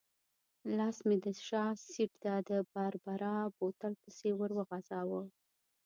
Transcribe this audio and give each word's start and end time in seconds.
لاس 0.77 0.97
مې 1.07 1.17
د 1.25 1.27
شا 1.45 1.65
سېټ 1.89 2.11
ته 2.23 2.33
د 2.49 2.51
باربرا 2.71 3.35
بوتل 3.57 3.93
پسې 4.03 4.29
ورو 4.39 4.59
غځاوه. 4.69 5.21